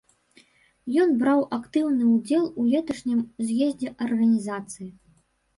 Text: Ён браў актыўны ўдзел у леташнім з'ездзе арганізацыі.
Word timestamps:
Ён 1.01 1.11
браў 1.19 1.43
актыўны 1.57 2.07
ўдзел 2.13 2.47
у 2.63 2.65
леташнім 2.71 3.21
з'ездзе 3.51 3.95
арганізацыі. 4.07 4.89